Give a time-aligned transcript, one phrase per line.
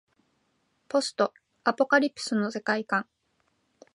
[0.89, 1.31] ポスト
[1.63, 3.05] アポカリプスの世界観